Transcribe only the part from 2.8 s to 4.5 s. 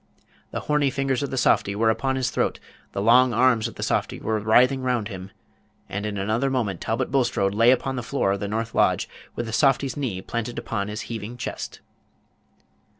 the long arms of the softy were